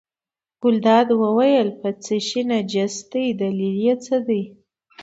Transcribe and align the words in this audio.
ګلداد 0.63 1.07
وویل 1.21 1.69
په 1.79 1.89
څه 2.03 2.15
شي 2.27 2.41
نجس 2.49 2.95
دی 3.11 3.25
دلیل 3.41 3.75
یې 3.85 3.93
څه 4.05 4.15
دی. 4.27 4.41